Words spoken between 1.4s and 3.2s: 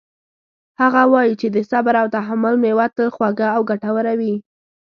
چې د صبر او تحمل میوه تل